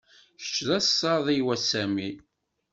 [0.39, 2.09] Kečč d asaḍ-iw, a Sami.